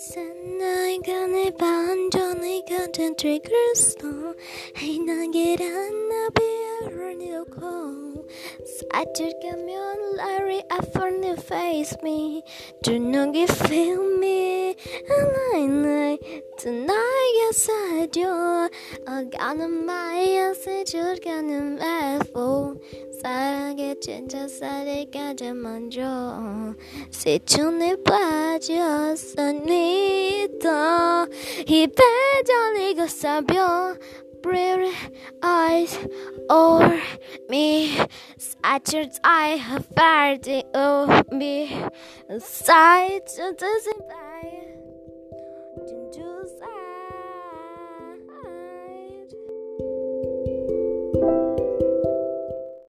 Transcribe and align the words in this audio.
산나이간의 0.00 1.52
반전의 1.56 2.64
같은 2.68 3.16
트리그스도 3.16 4.34
해나게란 4.76 6.08
나비를 6.08 7.18
놓고 7.18 8.26
사줄가면 8.92 10.16
Larry 10.16 10.62
I 10.68 10.78
finally 10.90 11.36
face 11.38 11.96
me 12.02 12.42
Do 12.82 12.96
not 12.96 13.32
give 13.32 13.50
feel 13.50 14.18
me 14.18 14.74
Alive 15.08 16.18
tonight 16.58 17.32
yes 17.44 17.70
I 17.70 18.06
do 18.08 18.68
어가는 19.06 19.70
마야 19.70 20.52
세줄가는 20.52 21.76
매고 21.76 22.74
사랑에 23.22 23.94
진짜 24.00 24.46
살이까지 24.46 25.52
먼저 25.52 26.74
시춘에 27.10 27.96
빠 28.04 28.39
졌습니다 28.58 29.66
이 31.66 31.86
배전이고 31.86 33.06
사벼 33.06 33.94
Pretty 34.42 34.92
eyes 35.42 35.98
over 36.48 37.00
me 37.48 37.96
Such 38.38 38.94
as 38.94 39.18
I 39.24 39.56
have 39.56 39.86
felt 39.96 40.46
it 40.46 40.66
of 40.74 41.32
me 41.32 41.68
Sight 42.38 43.26
to 43.36 43.54
the 43.58 44.69